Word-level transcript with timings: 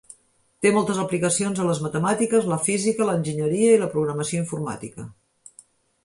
Té 0.65 0.69
moltes 0.75 0.99
aplicacions 1.01 1.59
a 1.63 1.65
les 1.67 1.81
matemàtiques, 1.87 2.47
la 2.51 2.57
física, 2.67 3.07
l'enginyeria 3.09 3.75
i 3.75 3.83
la 3.83 3.89
programació 3.91 4.41
informàtica. 4.45 5.05